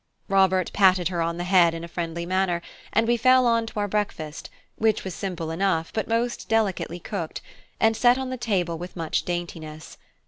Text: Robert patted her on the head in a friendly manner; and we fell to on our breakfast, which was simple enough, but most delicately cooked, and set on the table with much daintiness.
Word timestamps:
Robert 0.29 0.73
patted 0.73 1.09
her 1.09 1.21
on 1.21 1.37
the 1.37 1.43
head 1.43 1.75
in 1.75 1.83
a 1.83 1.87
friendly 1.87 2.25
manner; 2.25 2.63
and 2.91 3.07
we 3.07 3.17
fell 3.17 3.43
to 3.43 3.47
on 3.49 3.67
our 3.75 3.87
breakfast, 3.87 4.49
which 4.75 5.03
was 5.03 5.13
simple 5.13 5.51
enough, 5.51 5.93
but 5.93 6.07
most 6.07 6.49
delicately 6.49 6.97
cooked, 6.99 7.39
and 7.79 7.95
set 7.95 8.17
on 8.17 8.31
the 8.31 8.35
table 8.35 8.79
with 8.79 8.95
much 8.95 9.25
daintiness. 9.25 9.99